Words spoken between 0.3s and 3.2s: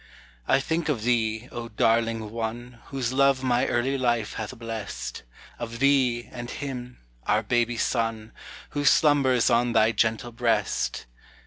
I think of thee, O darling one, Whose